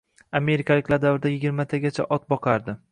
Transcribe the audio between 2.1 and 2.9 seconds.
ot boqardi